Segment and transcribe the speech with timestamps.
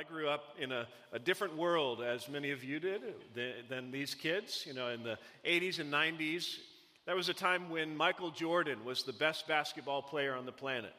[0.00, 3.02] I grew up in a, a different world, as many of you did,
[3.34, 4.64] than, than these kids.
[4.66, 6.56] You know, in the 80s and 90s,
[7.04, 10.94] that was a time when Michael Jordan was the best basketball player on the planet.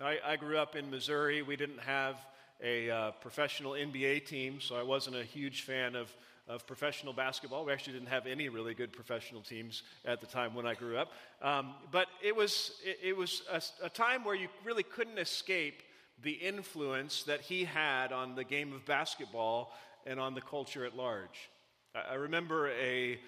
[0.00, 1.42] I, I grew up in Missouri.
[1.42, 2.16] We didn't have
[2.64, 6.10] a uh, professional NBA team, so I wasn't a huge fan of,
[6.48, 7.66] of professional basketball.
[7.66, 10.96] We actually didn't have any really good professional teams at the time when I grew
[10.96, 11.12] up.
[11.42, 15.82] Um, but it was, it, it was a, a time where you really couldn't escape
[16.22, 19.72] the influence that he had on the game of basketball
[20.06, 21.50] and on the culture at large.
[21.94, 23.18] I remember a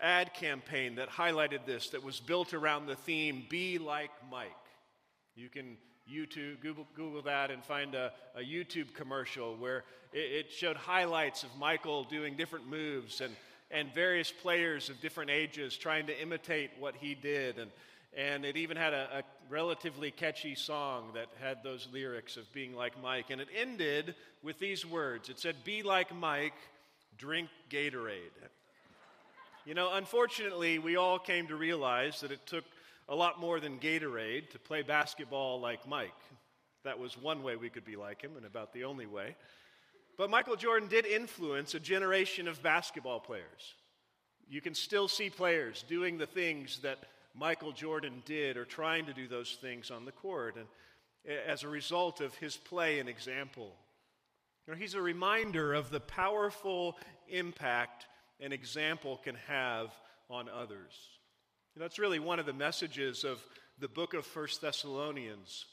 [0.00, 4.50] ad campaign that highlighted this that was built around the theme be like Mike.
[5.34, 5.76] You can
[6.10, 11.44] YouTube, Google, Google that and find a, a YouTube commercial where it, it, showed highlights
[11.44, 13.34] of Michael doing different moves and,
[13.70, 17.58] and various players of different ages trying to imitate what he did.
[17.58, 17.70] And,
[18.14, 22.74] and it even had a, a relatively catchy song that had those lyrics of being
[22.74, 23.30] like Mike.
[23.30, 26.54] And it ended with these words it said, Be like Mike,
[27.16, 28.18] drink Gatorade.
[29.64, 32.64] You know, unfortunately, we all came to realize that it took
[33.08, 36.10] a lot more than Gatorade to play basketball like Mike.
[36.84, 39.36] That was one way we could be like him, and about the only way.
[40.18, 43.74] But Michael Jordan did influence a generation of basketball players.
[44.48, 46.98] You can still see players doing the things that
[47.34, 50.56] Michael Jordan did or trying to do those things on the court.
[50.56, 50.66] And
[51.46, 53.74] as a result of his play and example,
[54.66, 56.96] you know, he's a reminder of the powerful
[57.28, 58.06] impact
[58.40, 59.92] an example can have
[60.28, 60.92] on others.
[61.76, 63.42] That's really one of the messages of
[63.78, 65.66] the book of First Thessalonians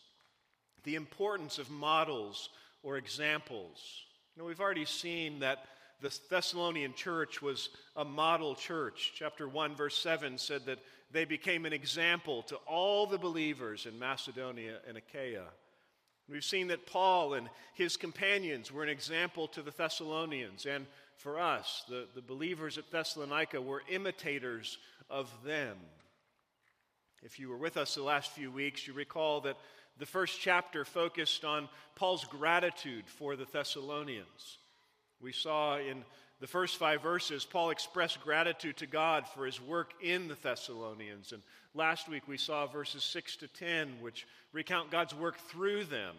[0.84, 2.50] the importance of models
[2.84, 4.06] or examples.
[4.36, 5.66] You know, we've already seen that
[6.02, 9.12] the Thessalonian church was a model church.
[9.16, 10.80] Chapter 1, verse 7 said that
[11.12, 15.46] they became an example to all the believers in Macedonia and Achaia.
[16.30, 20.86] We've seen that Paul and his companions were an example to the Thessalonians, and
[21.18, 24.78] for us, the, the believers at Thessalonica, were imitators
[25.10, 25.76] of them.
[27.24, 29.58] If you were with us the last few weeks, you recall that
[29.98, 34.60] the first chapter focused on Paul's gratitude for the Thessalonians.
[35.20, 36.06] We saw in
[36.40, 41.34] the first five verses, Paul expressed gratitude to God for his work in the Thessalonians.
[41.34, 41.42] And
[41.74, 46.16] last week we saw verses 6 to 10, which recount God's work through them,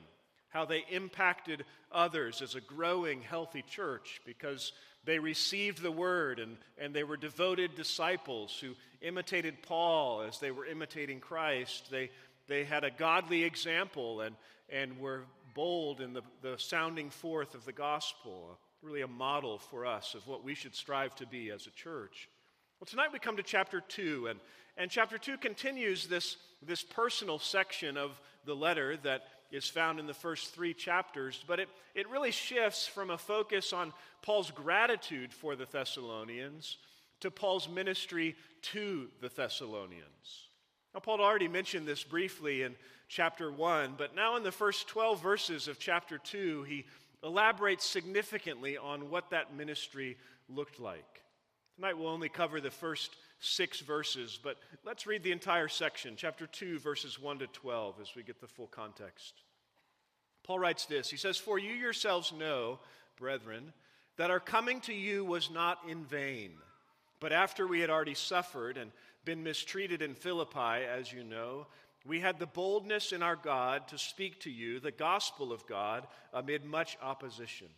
[0.51, 4.73] how they impacted others as a growing, healthy church because
[5.05, 10.51] they received the word and, and they were devoted disciples who imitated Paul as they
[10.51, 11.91] were imitating Christ.
[11.91, 12.11] They,
[12.47, 14.37] they had a godly example and,
[14.69, 15.23] and were
[15.55, 20.27] bold in the, the sounding forth of the gospel, really a model for us of
[20.27, 22.29] what we should strive to be as a church.
[22.81, 24.41] Well, tonight we come to chapter 2, and,
[24.79, 30.07] and chapter 2 continues this, this personal section of the letter that is found in
[30.07, 33.93] the first three chapters, but it, it really shifts from a focus on
[34.23, 36.79] Paul's gratitude for the Thessalonians
[37.21, 40.49] to Paul's ministry to the Thessalonians.
[40.95, 42.75] Now, Paul already mentioned this briefly in
[43.09, 46.87] chapter 1, but now in the first 12 verses of chapter 2, he
[47.23, 50.17] elaborates significantly on what that ministry
[50.49, 51.23] looked like.
[51.77, 56.47] Tonight we'll only cover the first six verses, but let's read the entire section, chapter
[56.47, 59.35] 2, verses 1 to 12, as we get the full context.
[60.45, 62.81] Paul writes this He says, For you yourselves know,
[63.17, 63.73] brethren,
[64.17, 66.53] that our coming to you was not in vain.
[67.21, 68.91] But after we had already suffered and
[69.25, 71.67] been mistreated in Philippi, as you know,
[72.07, 76.07] we had the boldness in our God to speak to you the gospel of God
[76.33, 77.69] amid much opposition.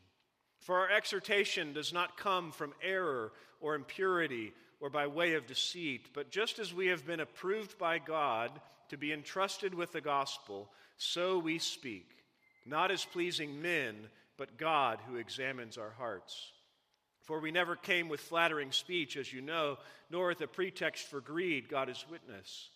[0.60, 6.08] For our exhortation does not come from error or impurity or by way of deceit,
[6.14, 8.50] but just as we have been approved by God
[8.88, 12.08] to be entrusted with the gospel, so we speak,
[12.66, 13.96] not as pleasing men,
[14.36, 16.52] but God who examines our hearts.
[17.22, 19.78] For we never came with flattering speech, as you know,
[20.10, 22.70] nor with a pretext for greed, God is witness.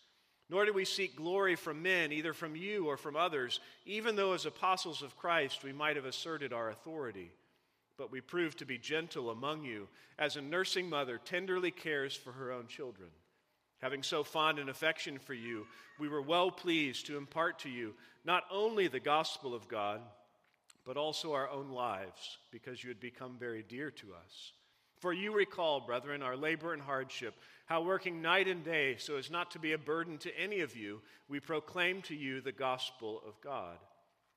[0.49, 4.33] Nor did we seek glory from men, either from you or from others, even though
[4.33, 7.31] as apostles of Christ we might have asserted our authority
[7.97, 9.87] but we proved to be gentle among you,
[10.19, 13.09] as a nursing mother tenderly cares for her own children.
[13.79, 15.67] Having so fond an affection for you,
[15.99, 20.01] we were well pleased to impart to you not only the gospel of God,
[20.85, 24.53] but also our own lives, because you had become very dear to us.
[24.99, 27.35] For you recall, brethren, our labor and hardship,
[27.65, 30.75] how working night and day so as not to be a burden to any of
[30.75, 33.77] you, we proclaim to you the gospel of God.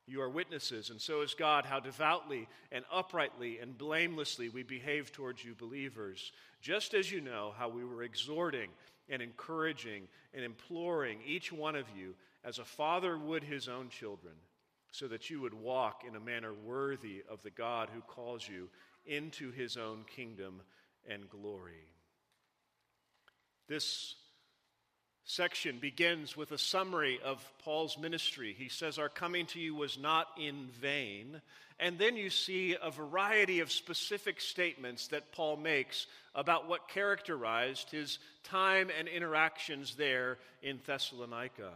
[0.06, 5.12] You are witnesses, and so is God, how devoutly and uprightly and blamelessly we behave
[5.12, 8.70] towards you, believers, just as you know how we were exhorting
[9.08, 12.14] and encouraging and imploring each one of you
[12.44, 14.34] as a father would his own children.
[14.92, 18.68] so that you would walk in a manner worthy of the God who calls you
[19.06, 20.62] into his own kingdom
[21.08, 21.86] and glory.
[23.68, 24.14] This
[25.24, 28.54] section begins with a summary of Paul's ministry.
[28.58, 31.40] He says, Our coming to you was not in vain.
[31.78, 37.90] And then you see a variety of specific statements that Paul makes about what characterized
[37.90, 41.72] his time and interactions there in Thessalonica.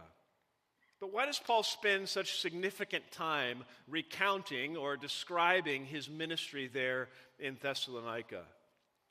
[1.05, 7.57] But why does Paul spend such significant time recounting or describing his ministry there in
[7.61, 8.41] Thessalonica?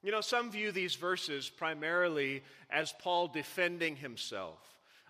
[0.02, 4.58] You know, some view these verses primarily as Paul defending himself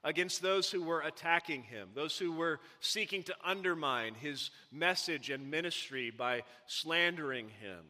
[0.04, 5.50] against those who were attacking him, those who were seeking to undermine his message and
[5.50, 7.80] ministry by slandering him.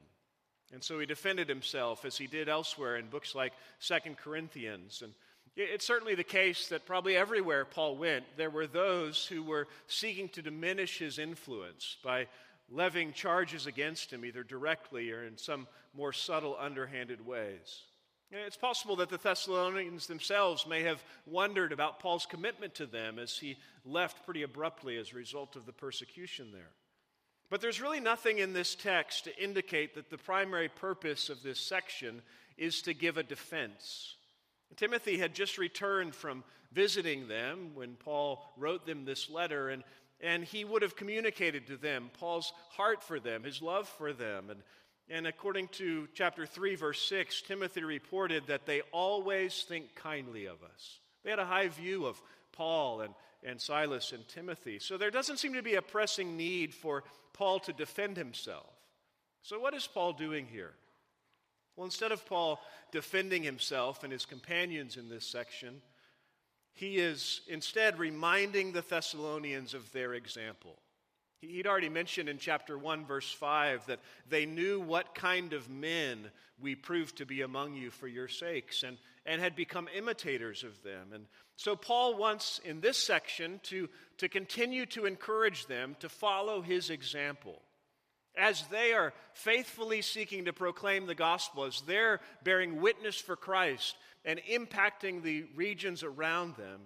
[0.72, 5.14] And so he defended himself as he did elsewhere in books like Second Corinthians and
[5.56, 10.28] it's certainly the case that probably everywhere Paul went, there were those who were seeking
[10.30, 12.26] to diminish his influence by
[12.70, 17.82] levying charges against him, either directly or in some more subtle, underhanded ways.
[18.32, 23.38] It's possible that the Thessalonians themselves may have wondered about Paul's commitment to them as
[23.38, 26.70] he left pretty abruptly as a result of the persecution there.
[27.48, 31.60] But there's really nothing in this text to indicate that the primary purpose of this
[31.60, 32.22] section
[32.56, 34.16] is to give a defense
[34.76, 39.84] Timothy had just returned from visiting them when Paul wrote them this letter, and,
[40.20, 44.50] and he would have communicated to them Paul's heart for them, his love for them.
[44.50, 44.60] And,
[45.08, 50.62] and according to chapter 3, verse 6, Timothy reported that they always think kindly of
[50.62, 50.98] us.
[51.22, 52.20] They had a high view of
[52.52, 54.78] Paul and, and Silas and Timothy.
[54.78, 58.66] So there doesn't seem to be a pressing need for Paul to defend himself.
[59.42, 60.72] So, what is Paul doing here?
[61.76, 62.60] Well, instead of Paul
[62.92, 65.82] defending himself and his companions in this section,
[66.72, 70.78] he is instead reminding the Thessalonians of their example.
[71.40, 76.30] He'd already mentioned in chapter 1, verse 5, that they knew what kind of men
[76.58, 80.82] we proved to be among you for your sakes and, and had become imitators of
[80.82, 81.08] them.
[81.12, 81.26] And
[81.56, 83.88] so Paul wants in this section to,
[84.18, 87.60] to continue to encourage them to follow his example
[88.36, 93.96] as they are faithfully seeking to proclaim the gospel, as they're bearing witness for Christ
[94.24, 96.80] and impacting the regions around them,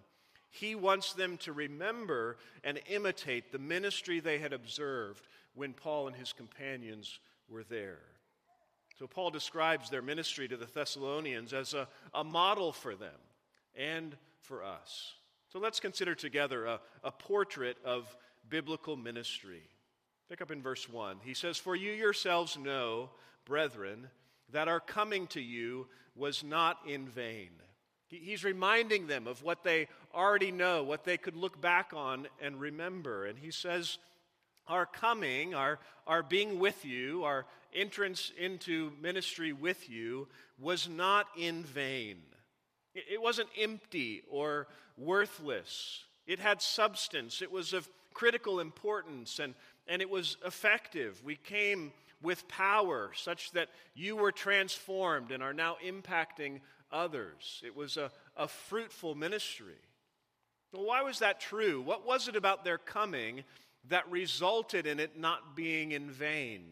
[0.51, 6.17] he wants them to remember and imitate the ministry they had observed when Paul and
[6.17, 7.19] his companions
[7.49, 8.01] were there.
[8.99, 13.15] So, Paul describes their ministry to the Thessalonians as a, a model for them
[13.77, 15.15] and for us.
[15.53, 18.17] So, let's consider together a, a portrait of
[18.49, 19.63] biblical ministry.
[20.29, 21.19] Pick up in verse 1.
[21.25, 23.09] He says, For you yourselves know,
[23.47, 24.09] brethren,
[24.53, 27.49] that our coming to you was not in vain.
[28.09, 32.61] He's reminding them of what they already know, what they could look back on and
[32.61, 33.25] remember.
[33.25, 33.99] And he says,
[34.67, 40.29] Our coming, our, our being with you, our entrance into ministry with you
[40.59, 42.19] was not in vain.
[42.95, 44.67] It wasn't empty or
[44.99, 46.05] worthless.
[46.27, 47.41] It had substance.
[47.41, 49.55] It was of critical importance and
[49.89, 51.21] and it was effective.
[51.25, 51.93] We came
[52.23, 57.63] with power such that you were transformed and are now impacting others.
[57.65, 59.79] It was a, a fruitful ministry.
[60.73, 61.81] Well, why was that true?
[61.81, 63.45] What was it about their coming
[63.89, 66.65] that resulted in it not being in vain?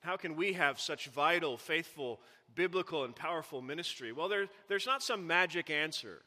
[0.00, 2.20] How can we have such vital, faithful,
[2.54, 4.12] biblical, and powerful ministry?
[4.12, 6.22] Well, there, there's not some magic answer.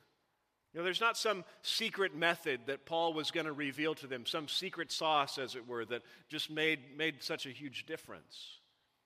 [0.73, 4.25] You know, there's not some secret method that Paul was going to reveal to them,
[4.25, 8.59] some secret sauce, as it were, that just made, made such a huge difference.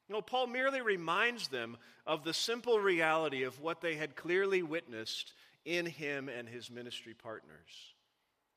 [0.10, 4.62] You know, Paul merely reminds them of the simple reality of what they had clearly
[4.62, 7.93] witnessed in him and his ministry partners.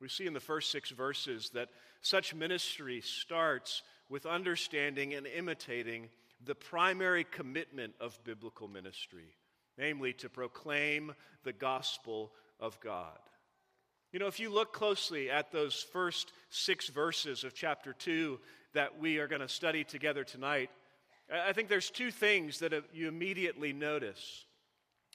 [0.00, 1.68] We see in the first six verses that
[2.02, 6.08] such ministry starts with understanding and imitating
[6.44, 9.36] the primary commitment of biblical ministry,
[9.78, 13.18] namely to proclaim the gospel of God.
[14.12, 18.38] You know, if you look closely at those first six verses of chapter 2
[18.72, 20.70] that we are going to study together tonight,
[21.32, 24.44] I think there's two things that you immediately notice.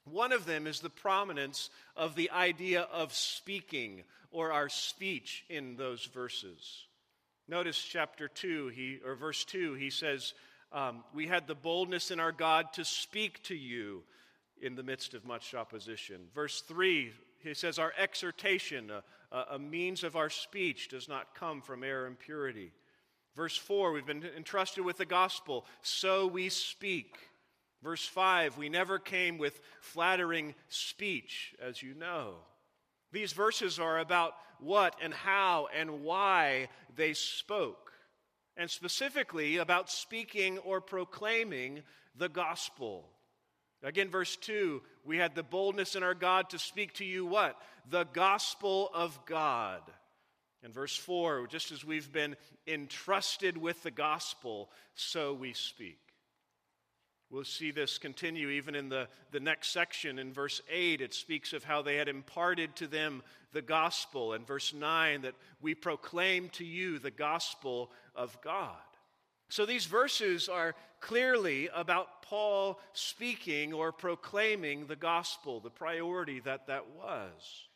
[0.05, 5.77] One of them is the prominence of the idea of speaking or our speech in
[5.77, 6.85] those verses.
[7.47, 10.33] Notice chapter 2, he, or verse 2, he says,
[10.71, 14.03] um, We had the boldness in our God to speak to you
[14.61, 16.27] in the midst of much opposition.
[16.33, 17.11] Verse 3
[17.43, 22.05] he says, Our exhortation, a, a, means of our speech, does not come from error
[22.05, 22.71] and purity.
[23.35, 27.17] Verse 4, we've been entrusted with the gospel, so we speak.
[27.81, 32.35] Verse 5, we never came with flattering speech, as you know.
[33.11, 37.91] These verses are about what and how and why they spoke,
[38.57, 41.81] and specifically about speaking or proclaiming
[42.15, 43.05] the gospel.
[43.83, 47.57] Again, verse 2 we had the boldness in our God to speak to you what?
[47.89, 49.81] The gospel of God.
[50.63, 52.35] In verse 4 just as we've been
[52.67, 55.97] entrusted with the gospel, so we speak.
[57.31, 60.19] We'll see this continue even in the, the next section.
[60.19, 64.33] In verse 8, it speaks of how they had imparted to them the gospel.
[64.33, 68.75] And verse 9, that we proclaim to you the gospel of God.
[69.51, 76.67] So these verses are clearly about Paul speaking or proclaiming the gospel, the priority that
[76.67, 77.67] that was.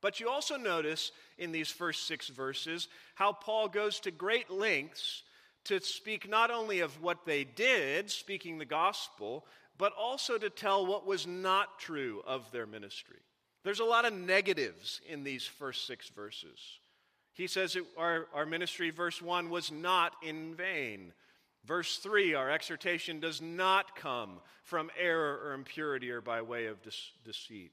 [0.00, 5.22] But you also notice in these first six verses how Paul goes to great lengths
[5.64, 9.44] to speak not only of what they did, speaking the gospel,
[9.76, 13.20] but also to tell what was not true of their ministry.
[13.64, 16.58] There's a lot of negatives in these first six verses.
[17.32, 21.12] He says it, our, our ministry, verse 1, was not in vain.
[21.64, 26.78] Verse 3, our exhortation does not come from error or impurity or by way of
[27.24, 27.72] deceit.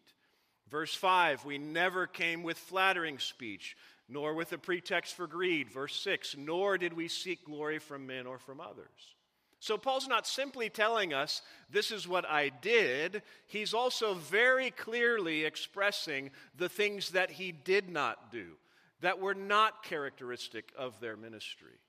[0.69, 3.77] Verse 5, we never came with flattering speech,
[4.09, 5.69] nor with a pretext for greed.
[5.69, 9.15] Verse 6 Nor did we seek glory from men or from others.
[9.59, 13.23] So Paul's not simply telling us, this is what I did.
[13.47, 18.51] He's also very clearly expressing the things that he did not do,
[19.01, 21.79] that were not characteristic of their ministry.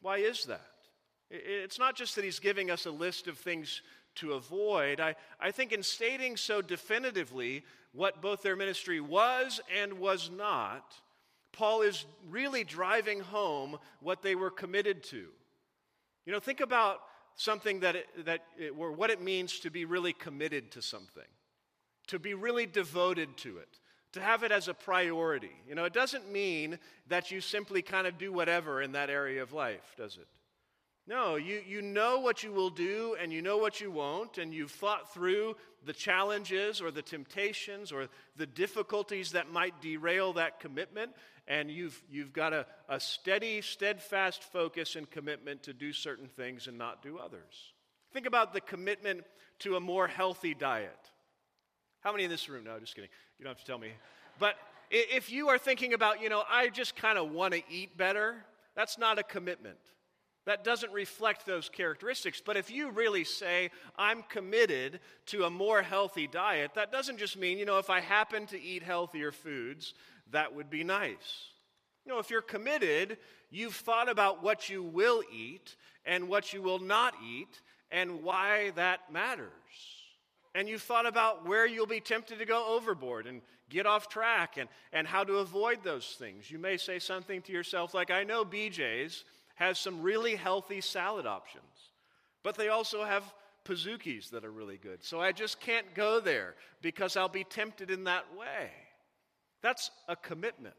[0.00, 0.60] Why is that?
[1.30, 3.80] It's not just that he's giving us a list of things
[4.16, 5.00] to avoid.
[5.00, 10.94] I, I think in stating so definitively what both their ministry was and was not,
[11.52, 15.26] Paul is really driving home what they were committed to.
[16.26, 17.00] You know, think about
[17.36, 21.22] something that, it, that it, or what it means to be really committed to something,
[22.08, 23.78] to be really devoted to it,
[24.12, 25.52] to have it as a priority.
[25.68, 26.78] You know, it doesn't mean
[27.08, 30.28] that you simply kind of do whatever in that area of life, does it?
[31.06, 34.54] No, you, you know what you will do and you know what you won't, and
[34.54, 40.60] you've thought through the challenges or the temptations or the difficulties that might derail that
[40.60, 41.10] commitment,
[41.48, 46.68] and you've, you've got a, a steady, steadfast focus and commitment to do certain things
[46.68, 47.72] and not do others.
[48.12, 49.24] Think about the commitment
[49.60, 51.10] to a more healthy diet.
[52.00, 52.64] How many in this room?
[52.64, 53.10] No, just kidding.
[53.42, 53.90] You don't have to tell me.
[54.38, 54.54] But
[54.88, 58.36] if you are thinking about, you know, I just kind of want to eat better,
[58.76, 59.78] that's not a commitment.
[60.46, 62.40] That doesn't reflect those characteristics.
[62.40, 67.36] But if you really say, I'm committed to a more healthy diet, that doesn't just
[67.36, 69.94] mean, you know, if I happen to eat healthier foods,
[70.30, 71.48] that would be nice.
[72.06, 73.18] You know, if you're committed,
[73.50, 75.74] you've thought about what you will eat
[76.06, 79.50] and what you will not eat and why that matters.
[80.54, 83.40] And you've thought about where you'll be tempted to go overboard and
[83.70, 86.50] get off track and, and how to avoid those things.
[86.50, 91.26] You may say something to yourself like, I know BJ's has some really healthy salad
[91.26, 91.90] options,
[92.42, 93.24] but they also have
[93.64, 95.04] Pizookies that are really good.
[95.04, 98.70] So I just can't go there because I'll be tempted in that way.
[99.62, 100.74] That's a commitment.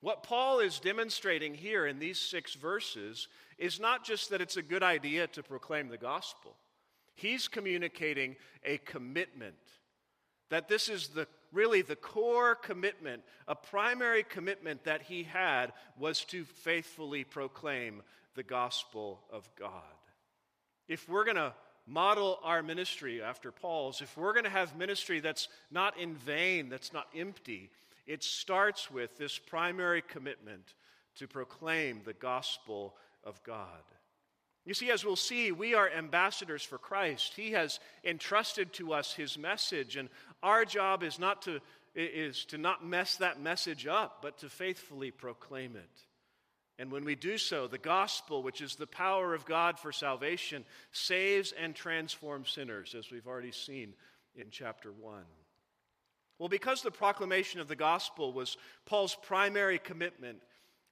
[0.00, 3.26] What Paul is demonstrating here in these six verses
[3.58, 6.54] is not just that it's a good idea to proclaim the gospel,
[7.18, 9.54] he's communicating a commitment.
[10.50, 16.24] That this is the really the core commitment, a primary commitment that he had was
[16.26, 18.02] to faithfully proclaim
[18.34, 19.72] the gospel of God.
[20.88, 21.54] If we're going to
[21.86, 26.68] model our ministry after Paul's, if we're going to have ministry that's not in vain,
[26.68, 27.70] that's not empty,
[28.06, 30.74] it starts with this primary commitment
[31.16, 32.94] to proclaim the gospel
[33.24, 33.82] of God.
[34.68, 37.32] You see, as we'll see, we are ambassadors for Christ.
[37.34, 40.10] He has entrusted to us his message, and
[40.42, 41.60] our job is not to,
[41.94, 46.02] is to not mess that message up, but to faithfully proclaim it.
[46.78, 50.66] And when we do so, the gospel, which is the power of God for salvation,
[50.92, 53.94] saves and transforms sinners, as we've already seen
[54.36, 55.22] in chapter 1.
[56.38, 60.42] Well, because the proclamation of the gospel was Paul's primary commitment,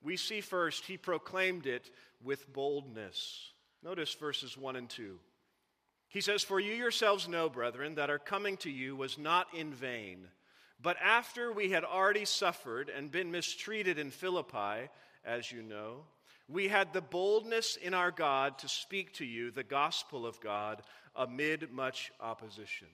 [0.02, 1.90] we see first he proclaimed it
[2.24, 3.52] with boldness.
[3.86, 5.16] Notice verses 1 and 2.
[6.08, 9.72] He says, For you yourselves know, brethren, that our coming to you was not in
[9.72, 10.26] vain.
[10.82, 14.90] But after we had already suffered and been mistreated in Philippi,
[15.24, 15.98] as you know,
[16.48, 20.82] we had the boldness in our God to speak to you the gospel of God
[21.14, 22.88] amid much opposition.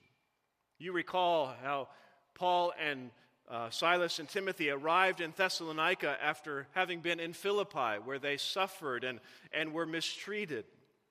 [0.77, 1.87] You recall how
[2.35, 3.09] Paul and
[3.49, 9.03] uh, Silas and Timothy arrived in Thessalonica after having been in Philippi, where they suffered
[9.03, 9.19] and,
[9.51, 10.65] and were mistreated.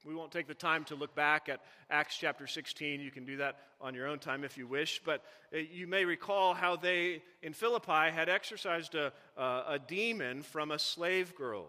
[0.05, 3.01] We won't take the time to look back at Acts chapter 16.
[3.01, 5.01] You can do that on your own time if you wish.
[5.05, 5.23] But
[5.55, 10.73] uh, you may recall how they, in Philippi, had exorcised a, a, a demon from
[10.73, 11.67] a slave girl.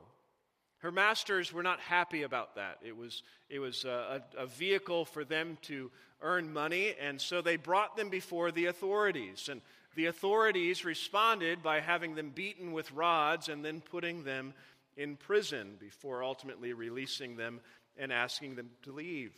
[0.79, 2.79] Her masters were not happy about that.
[2.83, 7.55] It was, it was a, a, vehicle for them to earn money, and so they
[7.55, 9.47] brought them before the authorities.
[9.49, 9.61] And
[9.95, 14.53] the authorities responded by having them beaten with rods and then putting them
[14.97, 17.61] in prison before ultimately releasing them
[17.97, 19.33] and asking them to leave.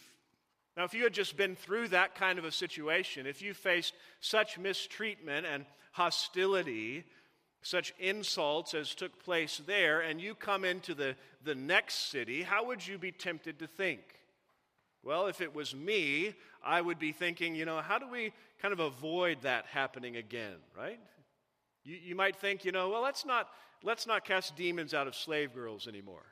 [0.78, 3.94] Now, if you had just been through that kind of a situation, if you faced
[4.20, 7.06] such mistreatment and hostility,
[7.62, 12.66] such insults as took place there, and you come into the, the next city, how
[12.66, 14.02] would you be tempted to think?
[15.02, 16.34] Well, if it was me,
[16.64, 20.58] I would be thinking, you know, how do we kind of avoid that happening again,
[20.78, 21.00] right?
[21.84, 23.48] You, you might think, you know, well, let's not,
[23.84, 26.26] let's not cast demons out of slave girls anymore.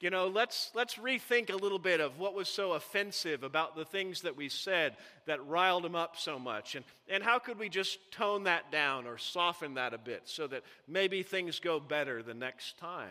[0.00, 3.84] You know, let's, let's rethink a little bit of what was so offensive about the
[3.84, 6.74] things that we said that riled them up so much.
[6.74, 10.46] And, and how could we just tone that down or soften that a bit so
[10.46, 13.08] that maybe things go better the next time?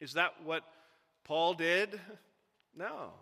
[0.00, 0.62] Is that what
[1.24, 2.00] Paul did?
[2.78, 3.12] No.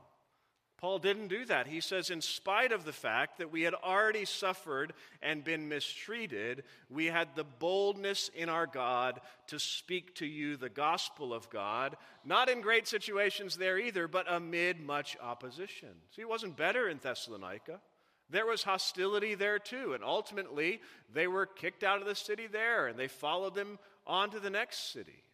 [0.84, 1.66] Paul didn't do that.
[1.66, 6.62] He says, in spite of the fact that we had already suffered and been mistreated,
[6.90, 11.96] we had the boldness in our God to speak to you the gospel of God,
[12.22, 15.88] not in great situations there either, but amid much opposition.
[16.14, 17.80] See, it wasn't better in Thessalonica.
[18.28, 22.88] There was hostility there too, and ultimately they were kicked out of the city there
[22.88, 25.24] and they followed them on to the next city.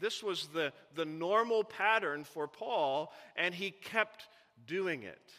[0.00, 4.28] This was the, the normal pattern for Paul, and he kept
[4.66, 5.32] doing it,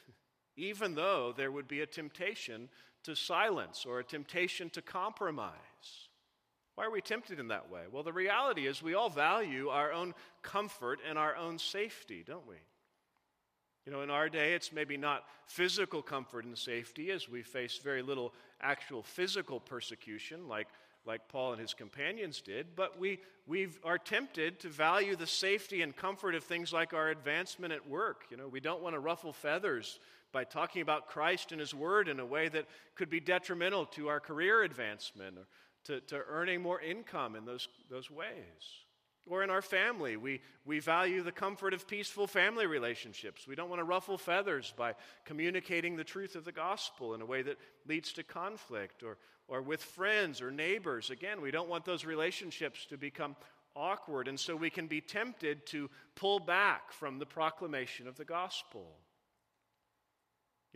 [0.56, 2.70] even though there would be a temptation
[3.04, 5.54] to silence or a temptation to compromise.
[6.76, 7.84] Why are we tempted in that way?
[7.92, 12.48] Well, the reality is we all value our own comfort and our own safety, don't
[12.48, 12.58] we?
[13.86, 17.80] You know, in our day, it's maybe not physical comfort and safety as we face
[17.82, 20.68] very little actual physical persecution like
[21.08, 25.82] like Paul and his companions did, but we we are tempted to value the safety
[25.82, 28.26] and comfort of things like our advancement at work.
[28.30, 30.00] You know, we don't want to ruffle feathers
[30.34, 32.66] by talking about Christ and his word in a way that
[32.96, 35.48] could be detrimental to our career advancement or
[35.86, 38.86] to, to earning more income in those, those ways.
[39.30, 43.48] Or in our family, we, we value the comfort of peaceful family relationships.
[43.48, 47.26] We don't want to ruffle feathers by communicating the truth of the gospel in a
[47.26, 49.04] way that leads to conflict.
[49.04, 53.36] Or, or with friends or neighbors, again, we don't want those relationships to become
[53.76, 54.28] awkward.
[54.28, 58.96] And so we can be tempted to pull back from the proclamation of the gospel.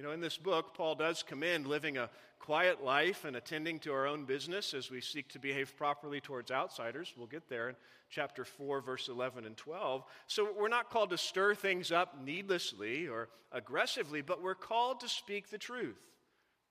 [0.02, 2.10] You know, in this book, Paul does commend living a
[2.40, 6.50] quiet life and attending to our own business as we seek to behave properly towards
[6.50, 7.14] outsiders.
[7.16, 7.76] We'll get there in
[8.10, 10.04] chapter 4, verse 11 and 12.
[10.26, 15.08] So we're not called to stir things up needlessly or aggressively, but we're called to
[15.08, 16.02] speak the truth,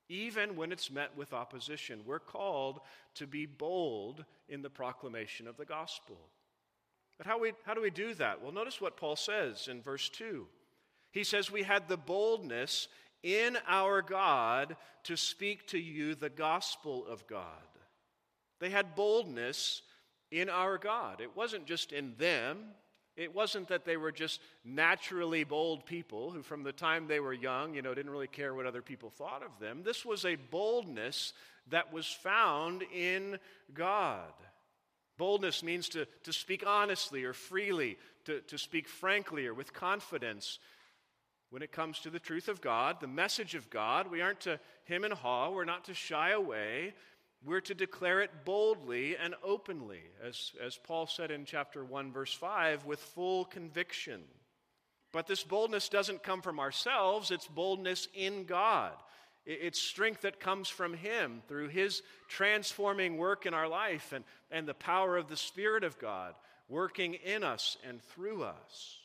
[0.09, 2.01] even when it's met with opposition.
[2.05, 2.81] We're called
[3.15, 6.19] to be bold in the proclamation of the gospel.
[7.17, 8.43] But how, we, how do we do that?
[8.43, 10.49] Well, notice what Paul says in verse 2.
[11.13, 12.89] He says, We had the boldness
[13.23, 17.45] in our God to speak to you the gospel of God.
[18.61, 19.83] They had boldness
[20.31, 21.21] in our God.
[21.21, 22.59] It wasn't just in them,
[23.17, 27.35] it wasn't that they were just naturally bold people who, from the time they were
[27.35, 29.83] young, you know, didn't really care what other people thought of them.
[29.83, 31.33] This was a boldness
[31.69, 33.39] that was found in
[33.75, 34.33] God.
[35.19, 40.59] Boldness means to, to speak honestly or freely, to, to speak frankly or with confidence,
[41.51, 44.11] when it comes to the truth of God, the message of God.
[44.11, 46.95] We aren't to him and haw, we're not to shy away.
[47.43, 52.35] We're to declare it boldly and openly, as, as Paul said in chapter 1, verse
[52.35, 54.21] 5, with full conviction.
[55.11, 58.93] But this boldness doesn't come from ourselves, it's boldness in God.
[59.47, 64.69] It's strength that comes from Him through His transforming work in our life and, and
[64.69, 66.35] the power of the Spirit of God
[66.69, 69.00] working in us and through us.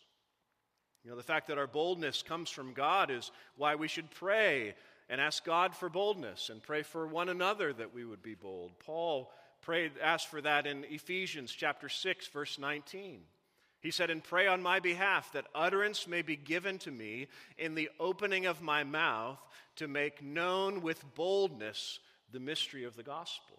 [1.05, 4.73] You know, the fact that our boldness comes from God is why we should pray
[5.07, 8.71] and ask God for boldness and pray for one another that we would be bold.
[8.79, 13.21] Paul prayed, asked for that in Ephesians chapter 6, verse 19.
[13.81, 17.27] He said, And pray on my behalf that utterance may be given to me
[17.59, 19.37] in the opening of my mouth
[19.75, 21.99] to make known with boldness
[22.31, 23.57] the mystery of the gospel.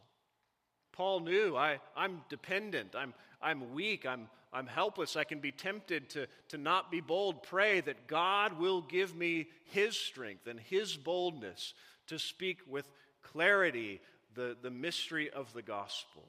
[0.90, 6.11] Paul knew I, I'm dependent, I'm, I'm weak, I'm, I'm helpless, I can be tempted
[6.11, 10.96] to, to not be bold, pray that God will give me His strength and His
[10.96, 11.74] boldness
[12.06, 12.88] to speak with
[13.22, 14.00] clarity
[14.35, 16.24] the, the mystery of the gospel.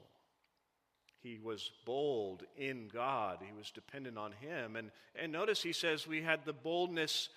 [1.22, 3.38] He was bold in God.
[3.40, 4.76] He was dependent on Him.
[4.76, 7.28] And, and notice he says we had the boldness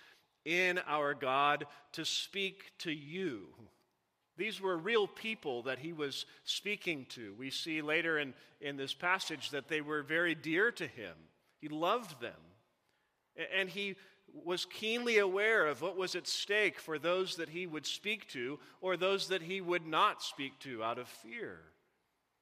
[0.45, 3.47] in our God to speak to you.
[4.41, 7.35] These were real people that he was speaking to.
[7.37, 11.13] We see later in, in this passage that they were very dear to him.
[11.59, 12.33] He loved them.
[13.55, 13.97] And he
[14.33, 18.57] was keenly aware of what was at stake for those that he would speak to
[18.81, 21.59] or those that he would not speak to out of fear.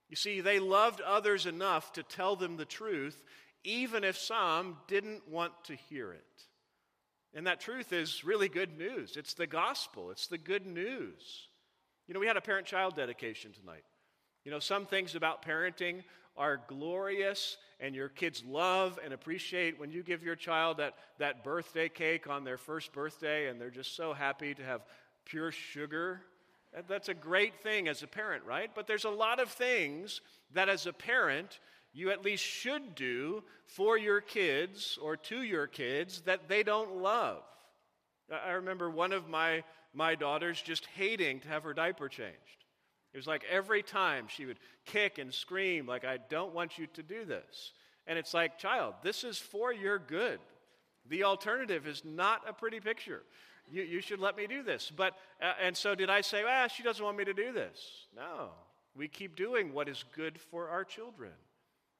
[0.07, 3.21] You see, they loved others enough to tell them the truth,
[3.65, 6.23] even if some didn't want to hear it.
[7.33, 9.17] And that truth is really good news.
[9.17, 11.48] It's the gospel, it's the good news.
[12.09, 13.83] You know, we had a parent child dedication tonight.
[14.43, 16.01] You know, some things about parenting
[16.35, 21.43] are glorious, and your kids love and appreciate when you give your child that, that
[21.43, 24.81] birthday cake on their first birthday, and they're just so happy to have
[25.23, 26.21] pure sugar.
[26.87, 28.71] That's a great thing as a parent, right?
[28.73, 30.21] But there's a lot of things
[30.55, 31.59] that as a parent
[31.93, 36.95] you at least should do for your kids or to your kids that they don't
[37.03, 37.43] love.
[38.31, 39.63] I remember one of my,
[39.93, 42.65] my daughters just hating to have her diaper changed.
[43.13, 46.87] It was like every time she would kick and scream, like, I don't want you
[46.93, 47.73] to do this.
[48.05, 50.39] And it's like, child, this is for your good.
[51.07, 53.23] The alternative is not a pretty picture.
[53.71, 54.91] You, you should let me do this.
[54.95, 58.07] But, uh, and so did I say, ah, she doesn't want me to do this?
[58.15, 58.49] No.
[58.95, 61.31] We keep doing what is good for our children.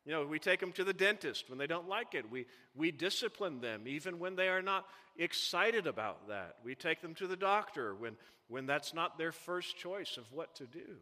[0.09, 2.31] You know, we take them to the dentist when they don't like it.
[2.31, 4.87] We, we discipline them even when they are not
[5.19, 6.55] excited about that.
[6.63, 8.17] We take them to the doctor when,
[8.47, 10.97] when that's not their first choice of what to do.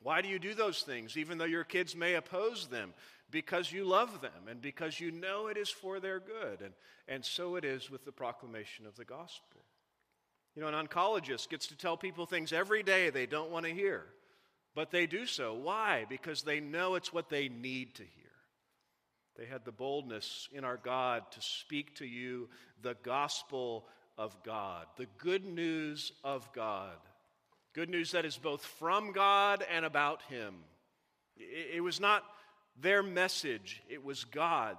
[0.00, 2.94] Why do you do those things, even though your kids may oppose them?
[3.32, 6.60] Because you love them and because you know it is for their good.
[6.60, 6.74] And,
[7.08, 9.62] and so it is with the proclamation of the gospel.
[10.54, 13.74] You know, an oncologist gets to tell people things every day they don't want to
[13.74, 14.04] hear.
[14.76, 15.54] But they do so.
[15.54, 16.04] Why?
[16.06, 18.10] Because they know it's what they need to hear.
[19.38, 22.50] They had the boldness in our God to speak to you
[22.82, 23.86] the gospel
[24.18, 26.96] of God, the good news of God.
[27.72, 30.56] Good news that is both from God and about Him.
[31.36, 32.24] It, was not
[32.78, 34.78] their message, it was God's.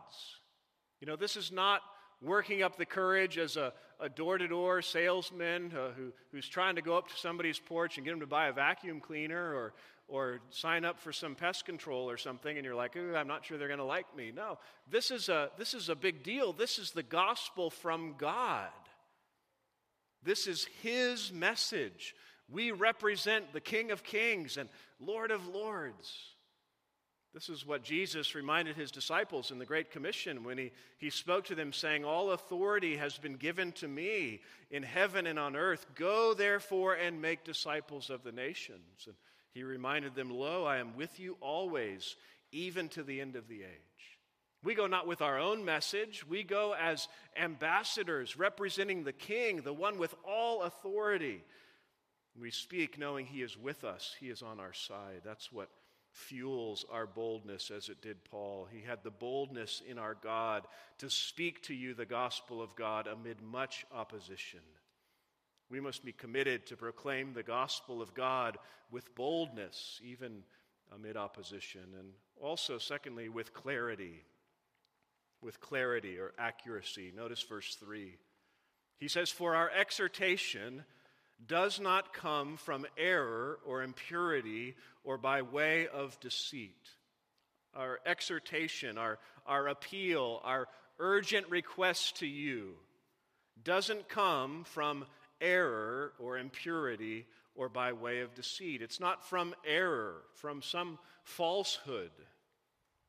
[1.01, 1.81] You know, this is not
[2.21, 3.73] working up the courage as a
[4.15, 8.05] door to door salesman uh, who, who's trying to go up to somebody's porch and
[8.05, 9.73] get them to buy a vacuum cleaner or,
[10.07, 13.57] or sign up for some pest control or something, and you're like, I'm not sure
[13.57, 14.31] they're going to like me.
[14.33, 16.53] No, this is, a, this is a big deal.
[16.53, 18.69] This is the gospel from God.
[20.23, 22.15] This is His message.
[22.49, 26.36] We represent the King of Kings and Lord of Lords.
[27.37, 31.45] This is what Jesus reminded his disciples in the Great Commission when he, he spoke
[31.45, 35.85] to them, saying, All authority has been given to me in heaven and on earth.
[35.93, 39.05] Go therefore and make disciples of the nations.
[39.05, 39.13] And
[39.53, 42.15] he reminded them, Lo, I am with you always,
[42.51, 44.19] even to the end of the age.
[44.63, 47.07] We go not with our own message, we go as
[47.39, 51.43] ambassadors representing the King, the one with all authority.
[52.35, 55.21] We speak knowing he is with us, he is on our side.
[55.23, 55.69] That's what
[56.17, 58.67] fuels our boldness as it did Paul.
[58.71, 60.65] He had the boldness in our God
[60.97, 64.61] to speak to you the gospel of God amid much opposition.
[65.69, 68.57] We must be committed to proclaim the gospel of God
[68.91, 70.43] with boldness, even
[70.93, 72.09] amid opposition, and
[72.41, 74.23] also, secondly, with clarity.
[75.41, 77.13] With clarity or accuracy.
[77.15, 78.15] Notice verse 3.
[78.97, 80.83] He says, For our exhortation
[81.45, 86.89] does not come from error or impurity or by way of deceit.
[87.75, 90.67] Our exhortation, our, our appeal, our
[90.99, 92.73] urgent request to you
[93.63, 95.05] doesn't come from
[95.39, 98.81] error or impurity or by way of deceit.
[98.81, 102.11] It's not from error, from some falsehood.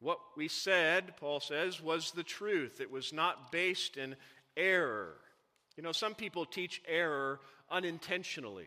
[0.00, 2.80] What we said, Paul says, was the truth.
[2.80, 4.16] It was not based in
[4.56, 5.16] error.
[5.78, 7.38] You know, some people teach error
[7.70, 8.66] unintentionally.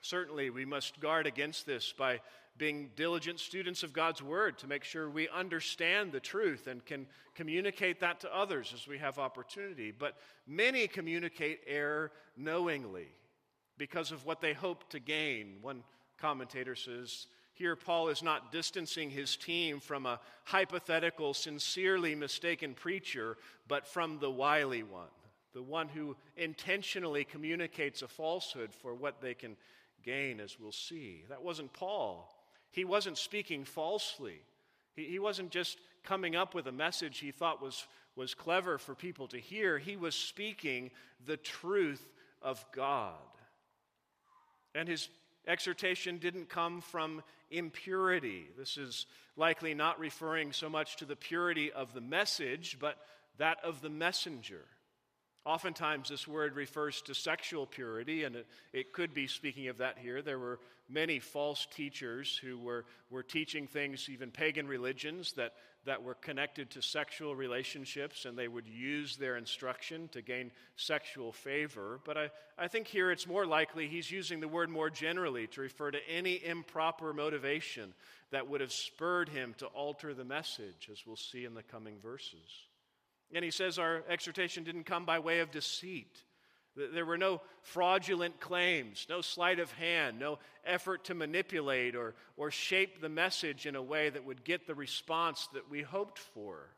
[0.00, 2.18] Certainly, we must guard against this by
[2.56, 7.06] being diligent students of God's Word to make sure we understand the truth and can
[7.36, 9.92] communicate that to others as we have opportunity.
[9.96, 13.06] But many communicate error knowingly
[13.76, 15.58] because of what they hope to gain.
[15.62, 15.84] One
[16.20, 23.36] commentator says, here, Paul is not distancing his team from a hypothetical, sincerely mistaken preacher,
[23.68, 25.06] but from the wily one
[25.58, 29.56] the one who intentionally communicates a falsehood for what they can
[30.04, 31.24] gain, as we'll see.
[31.30, 32.32] That wasn't Paul.
[32.70, 34.40] He wasn't speaking falsely.
[34.94, 38.94] He, he wasn't just coming up with a message he thought was, was clever for
[38.94, 39.78] people to hear.
[39.78, 40.92] He was speaking
[41.26, 42.06] the truth
[42.40, 43.16] of God.
[44.76, 45.08] And his,
[45.48, 48.46] exhortation didn't come from impurity.
[48.56, 52.96] This is likely not referring so much to the purity of the message, but
[53.38, 54.62] that of the messenger.
[55.48, 59.96] Oftentimes, this word refers to sexual purity, and it, it, could be speaking of that
[59.96, 60.20] here.
[60.20, 65.54] There were many false teachers who were, were teaching things, even pagan religions, that,
[65.86, 71.32] that were connected to sexual relationships, and they would use their instruction to gain sexual
[71.32, 71.98] favor.
[72.04, 75.62] But I, I think here it's more likely he's using the word more generally to
[75.62, 77.94] refer to any improper motivation
[78.32, 81.94] that would have spurred him to alter the message, as we'll see in the coming
[82.02, 82.68] verses.
[83.34, 86.22] And he says our exhortation didn't come by way of deceit.
[86.92, 92.50] There were no fraudulent claims, no sleight of hand, no effort to manipulate or, or
[92.50, 96.68] shape the message in a way that would get the response that we hoped for.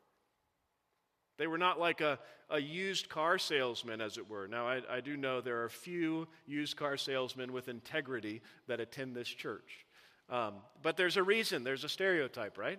[1.36, 4.48] They were not like a, a used car salesman, as it were.
[4.48, 9.14] Now, I, I do know there are few used car salesmen with integrity that attend
[9.14, 9.86] this church.
[10.28, 12.78] Um, but there's a reason, there's a stereotype, right?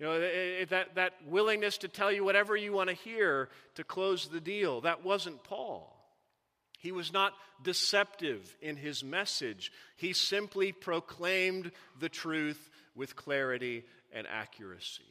[0.00, 0.20] You know,
[0.70, 4.80] that, that willingness to tell you whatever you want to hear to close the deal,
[4.80, 5.94] that wasn't Paul.
[6.78, 9.70] He was not deceptive in his message.
[9.96, 15.04] He simply proclaimed the truth with clarity and accuracy.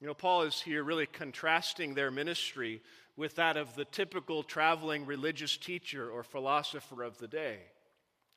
[0.00, 2.82] You know, Paul is here really contrasting their ministry
[3.16, 7.58] with that of the typical traveling religious teacher or philosopher of the day.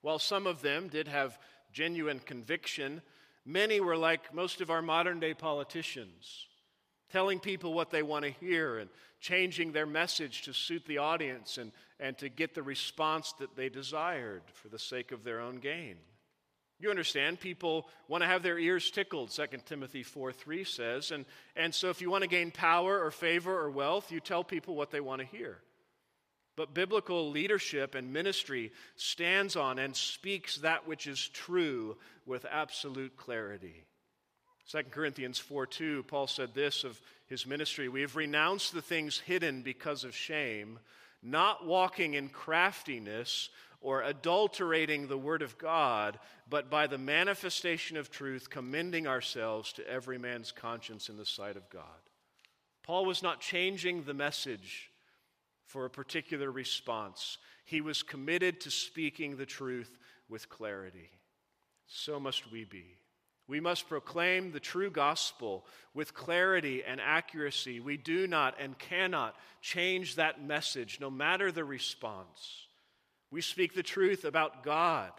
[0.02, 1.40] While some of them did have
[1.74, 3.02] genuine conviction
[3.50, 6.46] Many were like most of our modern day politicians,
[7.12, 11.58] telling people what they want to hear and changing their message to suit the audience
[11.58, 15.56] and, and to get the response that they desired for the sake of their own
[15.56, 15.96] gain.
[16.80, 21.10] You understand, people want to have their ears tickled, 2 Timothy 4 3 says.
[21.10, 24.44] And, and so, if you want to gain power or favor or wealth, you tell
[24.44, 25.58] people what they want to hear.
[26.60, 31.96] But biblical leadership and ministry stands on and speaks that which is true
[32.26, 33.86] with absolute clarity.
[34.70, 39.20] 2 Corinthians 4 2, Paul said this of his ministry We have renounced the things
[39.20, 40.80] hidden because of shame,
[41.24, 43.48] not walking in craftiness
[43.80, 46.20] or adulterating the word of God,
[46.50, 51.56] but by the manifestation of truth, commending ourselves to every man's conscience in the sight
[51.56, 51.86] of God.
[52.84, 54.89] Paul was not changing the message
[55.70, 57.38] for a particular response.
[57.64, 61.12] He was committed to speaking the truth with clarity.
[61.86, 62.98] So must we be.
[63.48, 67.80] We must proclaim the true gospel with clarity and accuracy.
[67.80, 72.66] We do not and cannot change that message, no matter the response.
[73.30, 75.12] We speak the truth about God,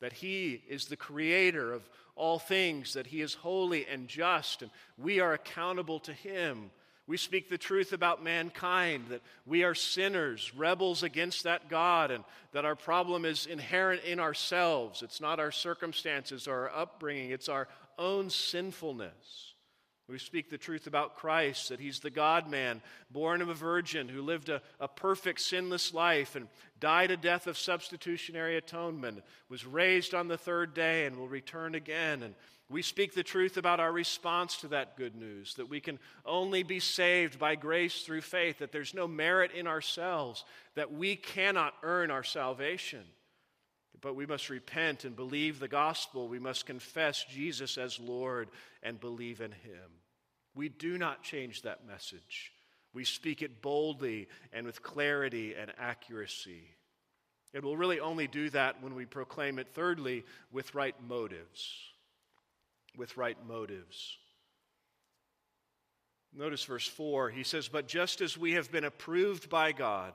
[0.00, 4.70] that He is the creator of all things, that He is holy and just, and
[4.96, 6.70] we are accountable to Him
[7.06, 12.24] we speak the truth about mankind, that we are sinners, rebels against that God, and
[12.52, 15.02] that our problem is inherent in ourselves.
[15.02, 19.51] It's not our circumstances or our upbringing, it's our own sinfulness.
[20.08, 24.08] We speak the truth about Christ, that He's the God man, born of a virgin,
[24.08, 26.48] who lived a, a perfect, sinless life and
[26.80, 31.74] died a death of substitutionary atonement, was raised on the third day, and will return
[31.74, 32.22] again.
[32.22, 32.34] And
[32.68, 36.62] we speak the truth about our response to that good news, that we can only
[36.62, 41.74] be saved by grace through faith, that there's no merit in ourselves, that we cannot
[41.82, 43.04] earn our salvation.
[44.02, 46.28] But we must repent and believe the gospel.
[46.28, 48.50] We must confess Jesus as Lord
[48.82, 50.00] and believe in him.
[50.54, 52.52] We do not change that message.
[52.92, 56.64] We speak it boldly and with clarity and accuracy.
[57.54, 61.92] It will really only do that when we proclaim it, thirdly, with right motives
[62.96, 64.18] with right motives.
[66.34, 67.30] Notice verse 4.
[67.30, 70.12] He says, But just as we have been approved by God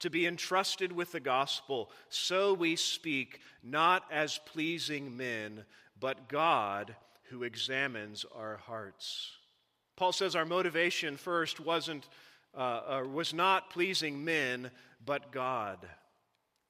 [0.00, 5.64] to be entrusted with the gospel, so we speak, not as pleasing men,
[5.98, 6.94] but God
[7.30, 9.30] who examines our hearts.
[9.96, 12.08] Paul says our motivation first wasn't,
[12.56, 14.70] uh, uh, was not pleasing men,
[15.04, 15.78] but God.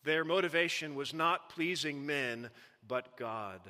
[0.05, 2.51] Their motivation was not pleasing men,
[2.87, 3.61] but God.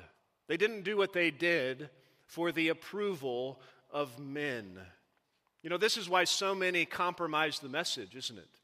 [0.47, 1.89] They didn't do what they did
[2.25, 4.77] for the approval of men.
[5.63, 8.59] You know, this is why so many compromise the message, isn't it?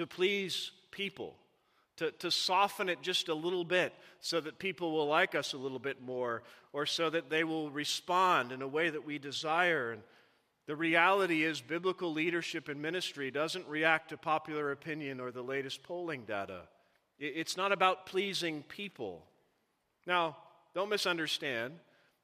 [0.00, 1.34] To please people,
[1.98, 5.58] to, to soften it just a little bit so that people will like us a
[5.58, 9.92] little bit more, or so that they will respond in a way that we desire.
[9.92, 10.00] And
[10.66, 15.82] the reality is, biblical leadership and ministry doesn't react to popular opinion or the latest
[15.82, 16.62] polling data.
[17.18, 19.26] It's not about pleasing people.
[20.06, 20.38] Now,
[20.74, 21.74] don't misunderstand.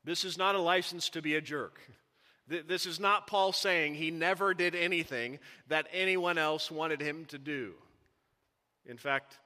[0.03, 1.79] This is not a license to be a jerk.
[2.49, 7.39] This is not Paul saying he never did anything that anyone else wanted him to
[7.39, 7.75] do.
[8.85, 9.37] In fact,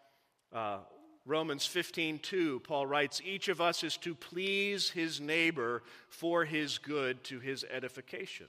[0.52, 0.78] uh,
[1.24, 6.78] Romans 15, 2, Paul writes, Each of us is to please his neighbor for his
[6.78, 8.46] good to his edification.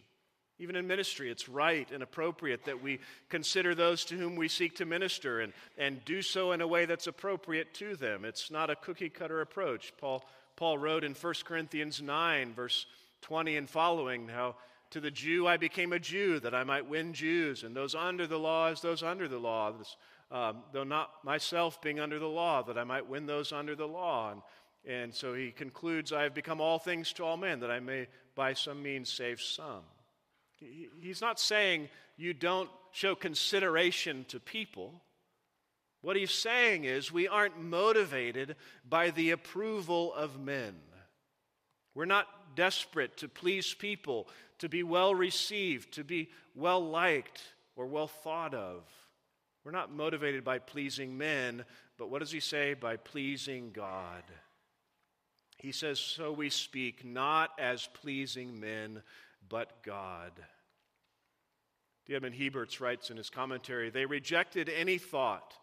[0.60, 4.76] Even in ministry, it's right and appropriate that we consider those to whom we seek
[4.76, 8.26] to minister and, and do so in a way that's appropriate to them.
[8.26, 9.94] It's not a cookie cutter approach.
[9.98, 10.24] Paul,
[10.56, 12.86] Paul wrote in 1 Corinthians 9, verse
[13.22, 14.56] 20 and following, how
[14.92, 18.28] to the Jew I became a Jew that I might win Jews, and those under
[18.28, 19.72] the law as those under the law.
[19.72, 19.96] This,
[20.32, 23.88] um, though not myself being under the law, that I might win those under the
[23.88, 24.32] law.
[24.32, 24.42] And,
[24.86, 28.08] and so he concludes, I have become all things to all men, that I may
[28.36, 29.84] by some means save some.
[30.58, 35.02] He, he's not saying you don't show consideration to people.
[36.02, 38.56] What he's saying is we aren't motivated
[38.88, 40.76] by the approval of men.
[41.94, 44.28] We're not desperate to please people,
[44.60, 47.42] to be well received, to be well liked,
[47.76, 48.84] or well thought of.
[49.64, 51.66] We're not motivated by pleasing men,
[51.98, 52.74] but what does he say?
[52.74, 54.24] By pleasing God.
[55.58, 59.04] He says, So we speak not as pleasing men,
[59.48, 60.32] but God.
[62.08, 62.16] D.
[62.16, 65.54] Edmond Hiebert's writes in his commentary they rejected any thought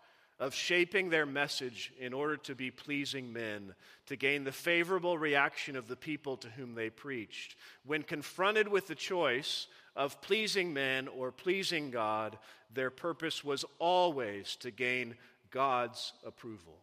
[0.40, 3.74] of shaping their message in order to be pleasing men,
[4.06, 7.56] to gain the favorable reaction of the people to whom they preached.
[7.84, 12.38] When confronted with the choice of pleasing men or pleasing God,
[12.72, 15.16] their purpose was always to gain
[15.50, 16.78] God's approval.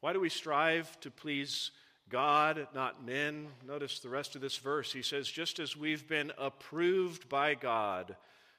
[0.00, 1.72] Why do we strive to please
[2.08, 3.48] God, not men?
[3.66, 4.92] Notice the rest of this verse.
[4.92, 8.16] He says, just as we've been approved by God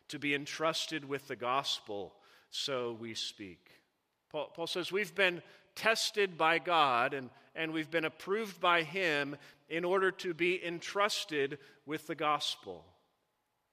[0.09, 2.13] to be entrusted with the gospel,
[2.49, 3.69] so we speak.
[4.33, 5.43] Paul, Paul says, we've been
[5.75, 9.37] tested by God and, and we've been approved by Him
[9.69, 12.83] in order to be entrusted with the gospel.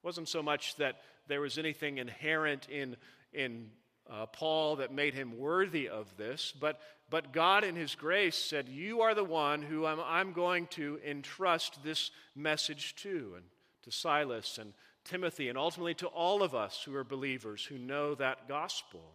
[0.02, 2.96] It wasn't so much that there was anything inherent in,
[3.32, 3.70] in
[4.10, 8.68] uh, Paul that made him worthy of this, but, but God, in His grace, said,
[8.68, 13.44] You are the one who I'm, I'm going to entrust this message to, and
[13.84, 14.72] to Silas and
[15.04, 19.14] Timothy, and ultimately to all of us who are believers who know that gospel.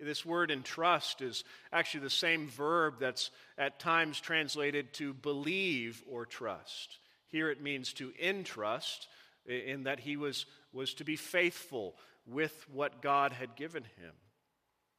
[0.00, 6.26] This word entrust is actually the same verb that's at times translated to believe or
[6.26, 6.98] trust.
[7.28, 9.08] Here it means to entrust,
[9.46, 11.94] in that he was, was to be faithful
[12.26, 14.12] with what God had given him.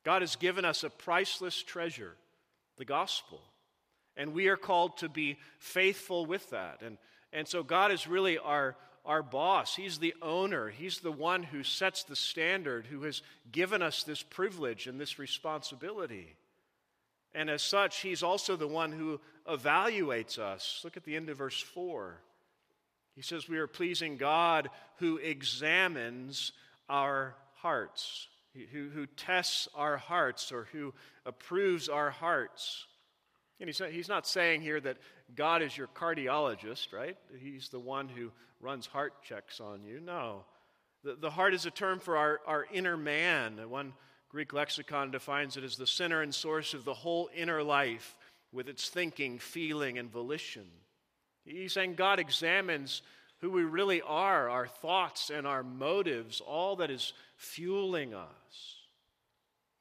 [0.03, 2.15] God has given us a priceless treasure,
[2.77, 3.41] the gospel,
[4.15, 6.81] and we are called to be faithful with that.
[6.81, 6.97] And,
[7.33, 8.75] and so God is really our,
[9.08, 9.76] our boss.
[9.76, 10.70] He's the owner.
[10.70, 15.17] He's the one who sets the standard, who has given us this privilege and this
[15.17, 16.36] responsibility.
[17.34, 20.82] And as such, He's also the one who evaluates us.
[20.84, 22.17] Look at the end of verse 4.
[23.15, 26.52] He says, We are pleasing God who examines
[26.89, 30.93] our hearts, who, who tests our hearts, or who
[31.26, 32.86] approves our hearts.
[33.60, 34.98] And he's he's not saying here that
[35.36, 37.17] God is your cardiologist, right?
[37.39, 40.00] He's the one who runs heart checks on you.
[40.00, 40.43] No.
[41.04, 43.70] The, the heart is a term for our, our inner man.
[43.70, 43.93] One
[44.30, 48.17] Greek lexicon defines it as the center and source of the whole inner life
[48.52, 50.65] with its thinking, feeling, and volition.
[51.46, 53.02] He's saying God examines
[53.39, 58.78] who we really are, our thoughts and our motives, all that is fueling us.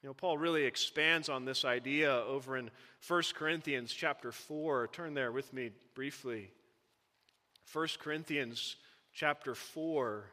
[0.01, 2.69] You know, Paul really expands on this idea over in
[3.05, 4.87] 1 Corinthians chapter 4.
[4.87, 6.49] Turn there with me briefly.
[7.71, 8.75] 1 Corinthians
[9.13, 10.25] chapter 4.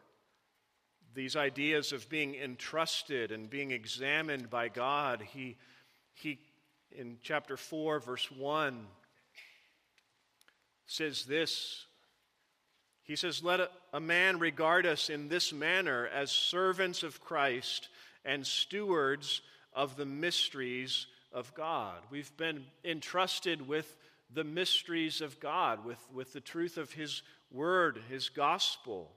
[1.14, 5.22] These ideas of being entrusted and being examined by God.
[5.32, 5.56] He,
[6.14, 6.38] he
[6.90, 8.86] in chapter 4, verse 1,
[10.86, 11.86] says this
[13.02, 17.88] He says, Let a, a man regard us in this manner as servants of Christ
[18.24, 21.98] and stewards of the mysteries of God.
[22.10, 23.96] We've been entrusted with
[24.32, 29.10] the mysteries of God, with, with the truth of His Word, His gospel.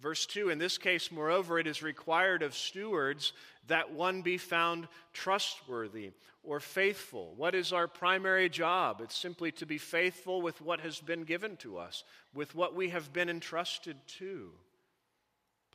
[0.00, 3.32] Verse 2 In this case, moreover, it is required of stewards
[3.68, 6.10] that one be found trustworthy
[6.42, 7.32] or faithful.
[7.36, 9.00] What is our primary job?
[9.00, 12.02] It's simply to be faithful with what has been given to us,
[12.34, 14.50] with what we have been entrusted to.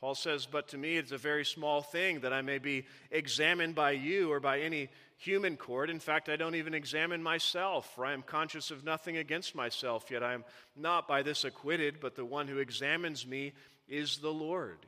[0.00, 3.74] Paul says, But to me, it's a very small thing that I may be examined
[3.74, 5.90] by you or by any human court.
[5.90, 10.10] In fact, I don't even examine myself, for I am conscious of nothing against myself,
[10.10, 10.44] yet I am
[10.76, 13.52] not by this acquitted, but the one who examines me
[13.88, 14.78] is the Lord.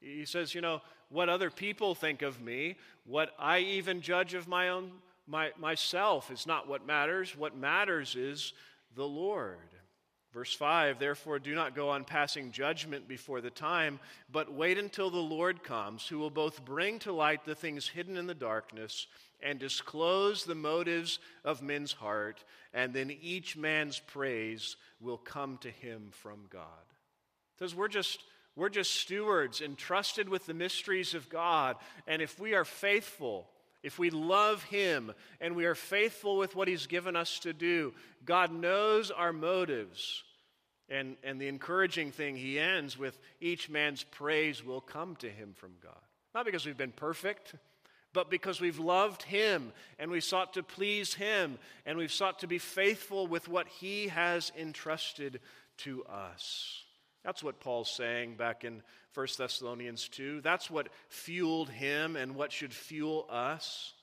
[0.00, 4.46] He says, you know, what other people think of me, what I even judge of
[4.46, 4.92] my own
[5.26, 7.36] my, myself is not what matters.
[7.36, 8.52] What matters is
[8.96, 9.58] the Lord.
[10.32, 15.10] Verse 5 Therefore, do not go on passing judgment before the time, but wait until
[15.10, 19.06] the Lord comes, who will both bring to light the things hidden in the darkness
[19.42, 25.70] and disclose the motives of men's heart, and then each man's praise will come to
[25.70, 26.62] him from God.
[27.58, 28.22] Because we're just,
[28.56, 31.76] we're just stewards entrusted with the mysteries of God,
[32.06, 33.48] and if we are faithful,
[33.82, 37.92] if we love Him and we are faithful with what He's given us to do,
[38.24, 40.22] God knows our motives.
[40.88, 45.54] And, and the encouraging thing, He ends with each man's praise will come to Him
[45.56, 45.96] from God.
[46.34, 47.54] Not because we've been perfect,
[48.12, 52.46] but because we've loved Him and we've sought to please Him and we've sought to
[52.46, 55.40] be faithful with what He has entrusted
[55.78, 56.84] to us.
[57.24, 58.82] That's what Paul's saying back in
[59.14, 60.40] 1 Thessalonians 2.
[60.40, 63.94] That's what fueled him and what should fuel us.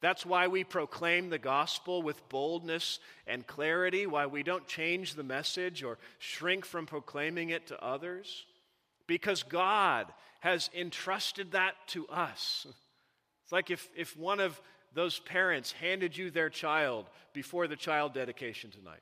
[0.00, 5.22] That's why we proclaim the gospel with boldness and clarity, why we don't change the
[5.22, 8.44] message or shrink from proclaiming it to others.
[9.06, 12.66] Because God has entrusted that to us.
[13.44, 14.60] It's like if, if one of
[14.92, 19.00] those parents handed you their child before the child dedication tonight.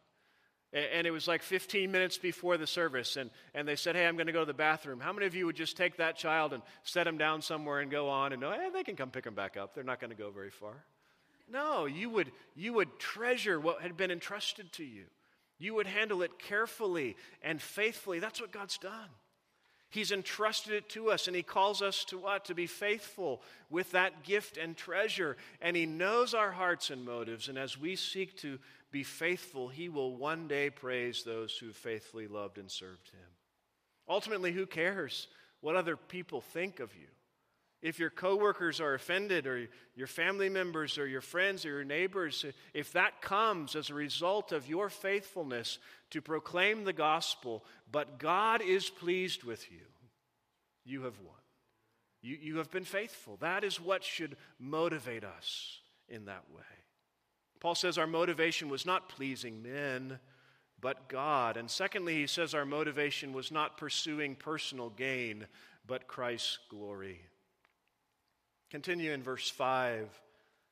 [0.72, 4.16] And it was like 15 minutes before the service, and, and they said, Hey, I'm
[4.16, 5.00] going to go to the bathroom.
[5.00, 7.90] How many of you would just take that child and set him down somewhere and
[7.90, 9.74] go on and oh, know, hey, they can come pick him back up?
[9.74, 10.72] They're not going to go very far.
[11.50, 15.04] No, you would, you would treasure what had been entrusted to you.
[15.58, 18.18] You would handle it carefully and faithfully.
[18.18, 19.10] That's what God's done.
[19.90, 22.46] He's entrusted it to us, and He calls us to what?
[22.46, 25.36] To be faithful with that gift and treasure.
[25.60, 27.50] And He knows our hearts and motives.
[27.50, 28.58] And as we seek to
[28.92, 33.28] be faithful, He will one day praise those who faithfully loved and served Him.
[34.08, 35.26] Ultimately, who cares
[35.60, 37.08] what other people think of you?
[37.80, 42.44] If your coworkers are offended, or your family members, or your friends, or your neighbors,
[42.74, 45.78] if that comes as a result of your faithfulness
[46.10, 49.80] to proclaim the gospel, but God is pleased with you,
[50.84, 51.34] you have won.
[52.20, 53.36] You, you have been faithful.
[53.40, 56.62] That is what should motivate us in that way.
[57.62, 60.18] Paul says our motivation was not pleasing men,
[60.80, 61.56] but God.
[61.56, 65.46] And secondly, he says our motivation was not pursuing personal gain,
[65.86, 67.20] but Christ's glory.
[68.68, 70.08] Continue in verse 5.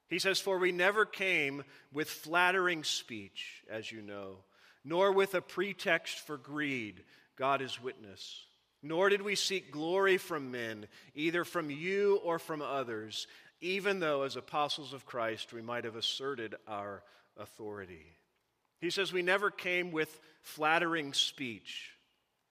[0.08, 1.62] He says, For we never came
[1.92, 4.38] with flattering speech, as you know,
[4.84, 7.04] nor with a pretext for greed,
[7.36, 8.46] God is witness.
[8.82, 13.28] Nor did we seek glory from men, either from you or from others,
[13.60, 17.02] even though as apostles of Christ we might have asserted our
[17.36, 18.06] authority.
[18.80, 21.90] He says, We never came with flattering speech.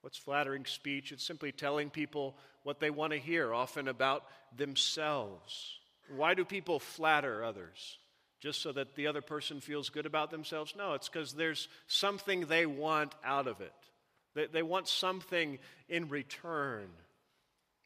[0.01, 1.12] What's flattering speech?
[1.12, 4.24] It's simply telling people what they want to hear, often about
[4.55, 5.80] themselves.
[6.16, 7.97] Why do people flatter others?
[8.39, 10.74] Just so that the other person feels good about themselves?
[10.78, 13.74] No, it's because there's something they want out of it.
[14.34, 16.88] They, they want something in return.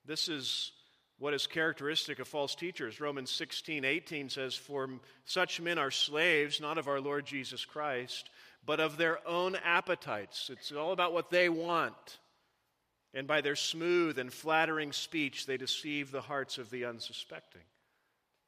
[0.05, 0.71] This is
[1.20, 2.99] what is characteristic of false teachers.
[2.99, 4.89] Romans 16, 18 says, For
[5.26, 8.30] such men are slaves, not of our Lord Jesus Christ,
[8.66, 10.49] but of their own appetites.
[10.51, 12.20] It's all about what they want.
[13.14, 17.61] And by their smooth and flattering speech, they deceive the hearts of the unsuspecting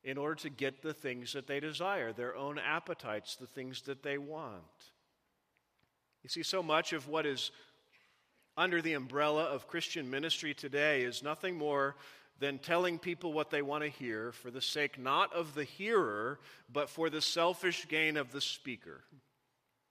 [0.03, 4.03] in order to get the things that they desire, their own appetites, the things that
[4.03, 4.61] they want.
[6.23, 7.51] You see, so much of what is
[8.57, 11.95] under the umbrella of Christian ministry today is nothing more
[12.39, 16.39] than telling people what they want to hear for the sake not of the hearer,
[16.71, 19.01] but for the selfish gain of the speaker.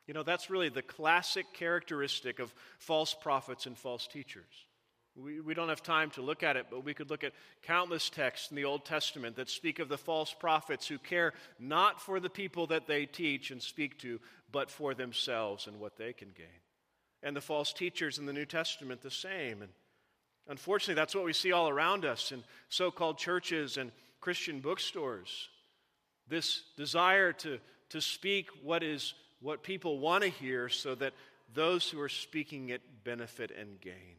[0.07, 4.66] You know, that's really the classic characteristic of false prophets and false teachers.
[5.16, 7.32] We, we don't have time to look at it, but we could look at
[7.62, 12.01] countless texts in the Old Testament that speak of the false prophets who care not
[12.01, 14.20] for the people that they teach and speak to,
[14.51, 16.47] but for themselves and what they can gain.
[17.22, 19.62] And the false teachers in the New Testament, the same.
[19.62, 19.70] And
[20.49, 25.49] unfortunately, that's what we see all around us in so called churches and Christian bookstores.
[26.28, 27.59] This desire to,
[27.90, 31.12] to speak what is what people want to hear so that
[31.53, 34.16] those who are speaking it benefit and gain.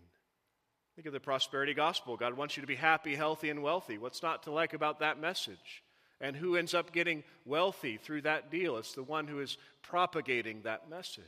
[0.95, 2.15] Think of the prosperity gospel.
[2.15, 3.97] God wants you to be happy, healthy, and wealthy.
[3.97, 5.83] What's not to like about that message?
[6.21, 8.77] And who ends up getting wealthy through that deal?
[8.77, 11.23] It's the one who is propagating that message.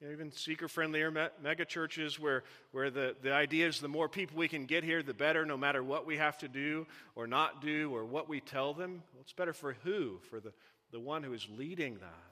[0.00, 3.88] You know, even seeker friendlier me- mega churches where, where the, the idea is the
[3.88, 6.86] more people we can get here, the better, no matter what we have to do
[7.16, 9.02] or not do or what we tell them.
[9.12, 10.20] Well, it's better for who?
[10.30, 10.52] For the,
[10.92, 12.28] the one who is leading that.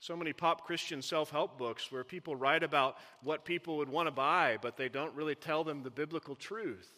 [0.00, 4.06] So many pop Christian self help books where people write about what people would want
[4.06, 6.90] to buy, but they don't really tell them the biblical truth.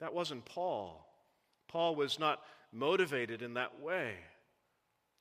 [0.00, 1.06] That wasn't Paul.
[1.68, 4.16] Paul was not motivated in that way.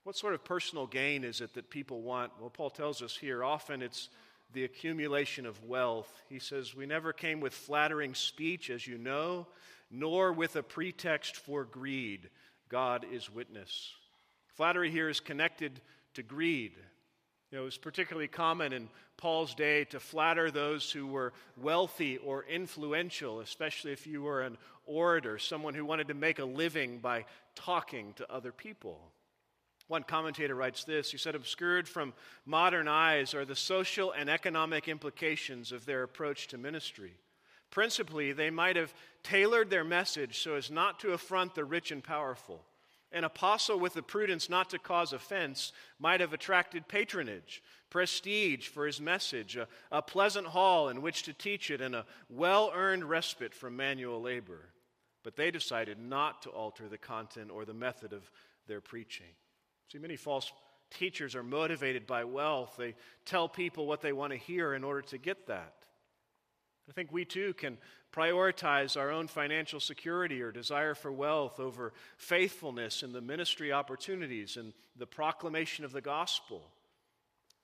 [0.03, 2.33] What sort of personal gain is it that people want?
[2.39, 4.09] Well, Paul tells us here often it's
[4.51, 6.21] the accumulation of wealth.
[6.27, 9.47] He says, We never came with flattering speech, as you know,
[9.89, 12.29] nor with a pretext for greed.
[12.67, 13.91] God is witness.
[14.55, 15.79] Flattery here is connected
[16.15, 16.73] to greed.
[17.49, 22.17] You know, it was particularly common in Paul's day to flatter those who were wealthy
[22.17, 26.97] or influential, especially if you were an orator, someone who wanted to make a living
[26.97, 27.25] by
[27.55, 28.99] talking to other people.
[29.87, 32.13] One commentator writes this He said, Obscured from
[32.45, 37.13] modern eyes are the social and economic implications of their approach to ministry.
[37.69, 42.03] Principally, they might have tailored their message so as not to affront the rich and
[42.03, 42.63] powerful.
[43.11, 47.61] An apostle with the prudence not to cause offense might have attracted patronage,
[47.91, 52.05] prestige for his message, a, a pleasant hall in which to teach it, and a
[52.29, 54.69] well earned respite from manual labor.
[55.23, 58.31] But they decided not to alter the content or the method of
[58.67, 59.27] their preaching.
[59.93, 60.51] See, many false
[60.89, 62.73] teachers are motivated by wealth.
[62.79, 65.75] They tell people what they want to hear in order to get that.
[66.89, 67.77] I think we too can
[68.11, 74.57] prioritize our own financial security or desire for wealth over faithfulness in the ministry opportunities
[74.57, 76.63] and the proclamation of the gospel.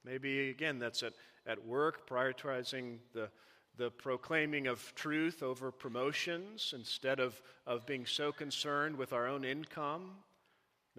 [0.05, 1.13] Maybe, again, that's at,
[1.47, 3.30] at work, prioritizing the,
[3.75, 9.43] the proclaiming of truth over promotions instead of, of being so concerned with our own
[9.43, 10.11] income.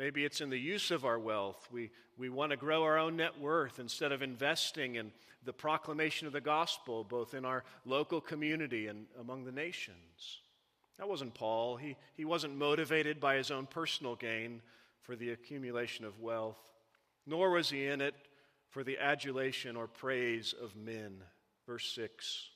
[0.01, 1.69] Maybe it's in the use of our wealth.
[1.71, 5.13] We, we want to grow our own net worth instead of investing in
[5.45, 10.41] the proclamation of the gospel, both in our local community and among the nations.
[10.97, 11.77] That wasn't Paul.
[11.77, 14.63] He, he wasn't motivated by his own personal gain
[15.03, 16.73] for the accumulation of wealth,
[17.27, 18.15] nor was he in it
[18.71, 21.19] for the adulation or praise of men.
[21.67, 22.49] Verse 6.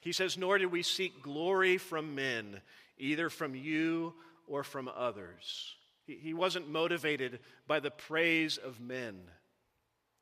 [0.00, 2.60] He says, Nor did we seek glory from men,
[2.98, 4.14] either from you
[4.48, 5.76] or from others.
[6.06, 9.16] He, wasn't motivated by the praise of men.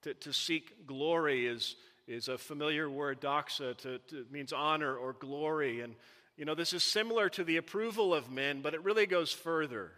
[0.02, 1.76] To, to seek glory is,
[2.06, 5.80] is a familiar word, doxa, to, to, means honor or glory.
[5.80, 5.94] And,
[6.36, 9.90] you know, this is similar to the approval of men, but it really goes further.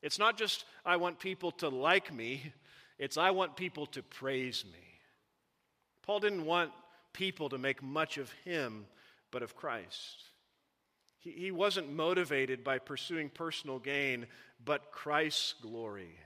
[0.00, 2.52] It's not just, I want people to like me,
[2.98, 4.78] it's, I want people to praise me.
[6.02, 6.70] Paul didn't want
[7.12, 8.86] people to make much of him,
[9.30, 10.24] but of Christ.
[11.18, 14.26] He, he wasn't motivated by pursuing personal gain,
[14.64, 16.18] but Christ's glory.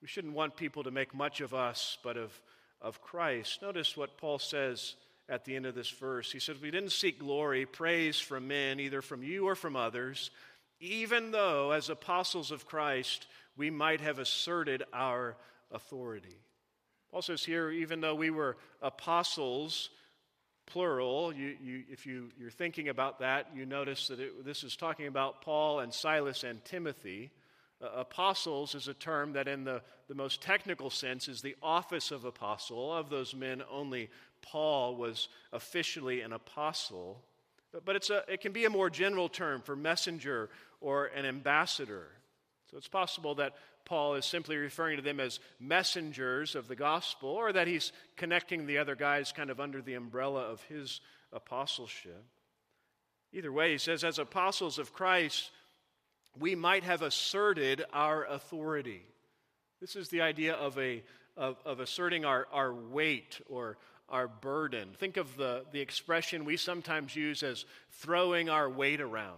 [0.00, 2.40] We shouldn't want people to make much of us, but of,
[2.80, 3.62] of Christ.
[3.62, 4.94] Notice what Paul says
[5.28, 6.30] at the end of this verse.
[6.30, 10.30] He says, We didn't seek glory, praise from men, either from you or from others,
[10.80, 13.26] even though, as apostles of Christ,
[13.56, 15.36] we might have asserted our
[15.72, 16.38] authority.
[17.10, 19.90] Paul says here, even though we were apostles,
[20.68, 21.32] plural.
[21.32, 25.06] You, you, if you, you're thinking about that, you notice that it, this is talking
[25.06, 27.30] about Paul and Silas and Timothy.
[27.82, 32.10] Uh, apostles is a term that, in the, the most technical sense, is the office
[32.10, 32.92] of apostle.
[32.92, 34.10] Of those men, only
[34.42, 37.22] Paul was officially an apostle.
[37.72, 40.50] But, but it's a, it can be a more general term for messenger
[40.80, 42.08] or an ambassador.
[42.70, 43.54] So it's possible that
[43.88, 48.66] Paul is simply referring to them as messengers of the gospel, or that he's connecting
[48.66, 51.00] the other guys kind of under the umbrella of his
[51.32, 52.22] apostleship.
[53.32, 55.50] Either way, he says, as apostles of Christ,
[56.38, 59.02] we might have asserted our authority.
[59.80, 61.02] This is the idea of, a,
[61.36, 63.78] of, of asserting our, our weight or
[64.08, 64.90] our burden.
[64.98, 69.36] Think of the, the expression we sometimes use as throwing our weight around.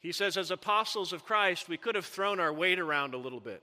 [0.00, 3.40] He says, as apostles of Christ, we could have thrown our weight around a little
[3.40, 3.62] bit.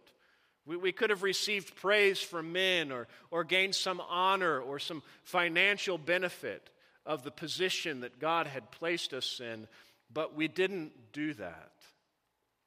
[0.65, 5.03] We, we could have received praise from men or, or gained some honor or some
[5.23, 6.69] financial benefit
[7.05, 9.67] of the position that God had placed us in,
[10.11, 11.71] but we didn't do that.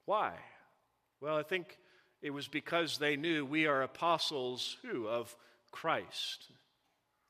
[0.05, 0.33] Why?
[1.21, 1.77] Well, I think
[2.21, 5.07] it was because they knew we are apostles who?
[5.07, 5.35] Of
[5.71, 6.47] Christ.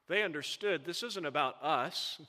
[0.07, 2.19] They understood this isn't about us.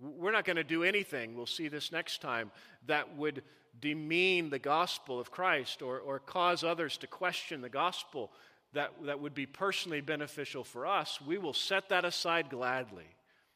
[0.00, 2.50] We're not going to do anything, we'll see this next time,
[2.86, 3.42] that would
[3.78, 8.32] demean the gospel of Christ or, or cause others to question the gospel
[8.72, 11.20] that, that would be personally beneficial for us.
[11.20, 13.06] We will set that aside gladly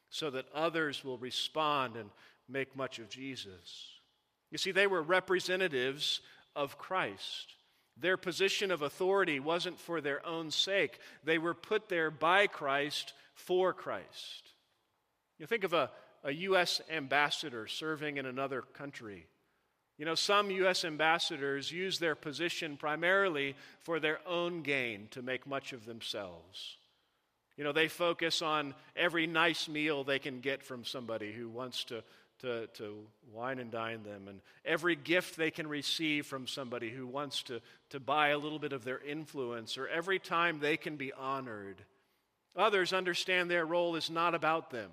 [0.09, 2.09] so that others will respond and
[2.47, 3.89] make much of Jesus.
[4.51, 6.21] You see, they were representatives
[6.55, 7.55] of Christ.
[7.97, 13.13] Their position of authority wasn't for their own sake, they were put there by Christ
[13.33, 14.53] for Christ.
[15.39, 15.91] You think of a
[16.25, 16.81] a U.S.
[16.91, 19.27] ambassador serving in another country.
[19.97, 20.83] You know, some U.S.
[20.83, 26.77] ambassadors use their position primarily for their own gain to make much of themselves.
[27.57, 31.85] You know, they focus on every nice meal they can get from somebody who wants
[31.85, 32.03] to,
[32.39, 32.97] to, to
[33.31, 37.61] wine and dine them, and every gift they can receive from somebody who wants to,
[37.91, 41.77] to buy a little bit of their influence, or every time they can be honored.
[42.57, 44.89] Others understand their role is not about them.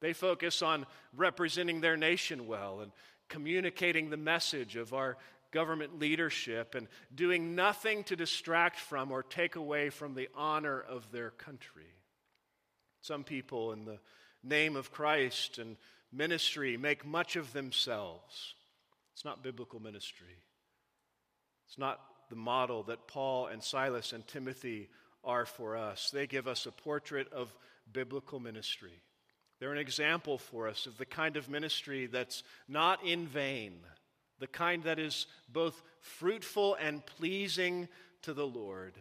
[0.00, 0.86] They focus on
[1.16, 2.92] representing their nation well and
[3.28, 5.16] communicating the message of our
[5.50, 11.10] government leadership and doing nothing to distract from or take away from the honor of
[11.10, 11.94] their country.
[13.00, 13.98] Some people, in the
[14.42, 15.76] name of Christ and
[16.12, 18.54] ministry, make much of themselves.
[19.14, 20.36] It's not biblical ministry.
[21.66, 24.90] It's not the model that Paul and Silas and Timothy
[25.24, 26.10] are for us.
[26.10, 27.54] They give us a portrait of
[27.92, 29.02] biblical ministry.
[29.58, 33.80] They're an example for us of the kind of ministry that's not in vain,
[34.38, 37.88] the kind that is both fruitful and pleasing
[38.22, 38.94] to the Lord.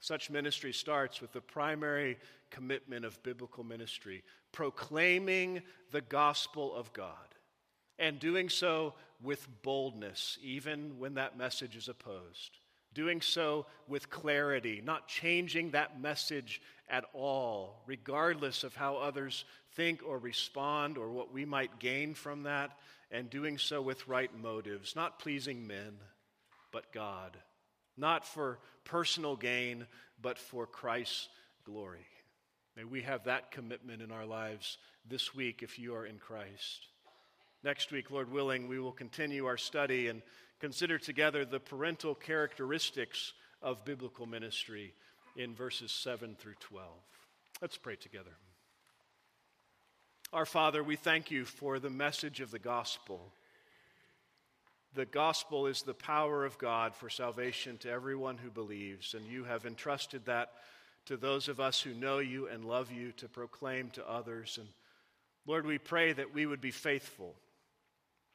[0.00, 2.18] Such ministry starts with the primary
[2.50, 4.22] commitment of biblical ministry
[4.52, 7.16] proclaiming the gospel of God,
[7.98, 12.58] and doing so with boldness, even when that message is opposed.
[12.94, 20.02] Doing so with clarity, not changing that message at all, regardless of how others think
[20.06, 22.78] or respond or what we might gain from that,
[23.10, 25.98] and doing so with right motives, not pleasing men,
[26.70, 27.36] but God.
[27.96, 29.86] Not for personal gain,
[30.20, 31.28] but for Christ's
[31.64, 32.06] glory.
[32.76, 36.86] May we have that commitment in our lives this week if you are in Christ.
[37.62, 40.22] Next week, Lord willing, we will continue our study and
[40.62, 44.94] consider together the parental characteristics of biblical ministry
[45.34, 46.88] in verses 7 through 12.
[47.60, 48.30] Let's pray together.
[50.32, 53.32] Our Father, we thank you for the message of the gospel.
[54.94, 59.42] The gospel is the power of God for salvation to everyone who believes, and you
[59.42, 60.52] have entrusted that
[61.06, 64.58] to those of us who know you and love you to proclaim to others.
[64.60, 64.68] And
[65.44, 67.34] Lord, we pray that we would be faithful.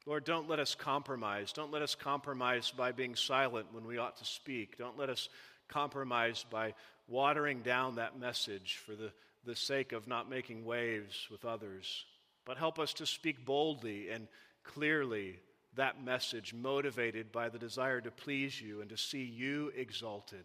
[0.08, 1.52] Lord, don't let us compromise.
[1.52, 4.78] Don't let us compromise by being silent when we ought to speak.
[4.78, 5.28] Don't let us
[5.68, 6.72] compromise by
[7.08, 9.12] watering down that message for the,
[9.44, 12.06] the sake of not making waves with others.
[12.46, 14.28] But help us to speak boldly and
[14.64, 15.40] clearly
[15.76, 20.44] that message, motivated by the desire to please you and to see you exalted.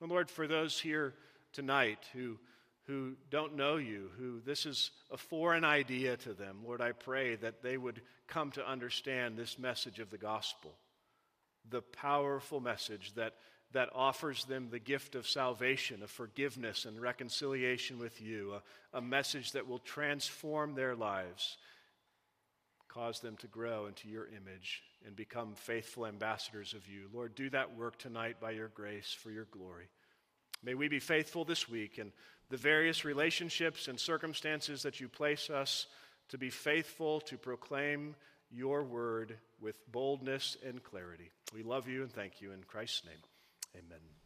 [0.00, 1.14] And Lord, for those here
[1.52, 2.36] tonight who,
[2.90, 7.36] who don't know you, who this is a foreign idea to them, Lord, I pray
[7.36, 10.72] that they would come to understand this message of the gospel,
[11.68, 13.34] the powerful message that,
[13.72, 18.54] that offers them the gift of salvation, of forgiveness and reconciliation with you,
[18.92, 21.58] a, a message that will transform their lives,
[22.88, 27.02] cause them to grow into your image and become faithful ambassadors of you.
[27.14, 29.86] Lord, do that work tonight by your grace for your glory.
[30.62, 32.12] May we be faithful this week in
[32.50, 35.86] the various relationships and circumstances that you place us
[36.28, 38.14] to be faithful to proclaim
[38.50, 41.30] your word with boldness and clarity.
[41.54, 43.22] We love you and thank you in Christ's name.
[43.76, 44.19] Amen.